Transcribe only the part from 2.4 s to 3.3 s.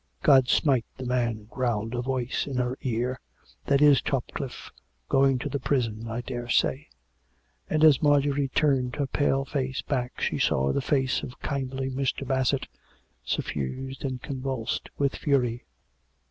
in her ear."